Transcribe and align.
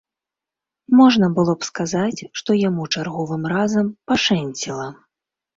Можна 0.99 1.27
было 1.35 1.51
б 1.59 1.69
сказаць, 1.69 2.19
што 2.41 2.57
яму 2.67 2.89
чарговым 2.97 3.47
разам 3.55 3.93
пашэнціла. 4.11 4.87